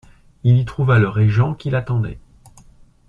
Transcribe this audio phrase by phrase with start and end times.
[0.43, 2.17] Il y trouva le régent qui l'attendait.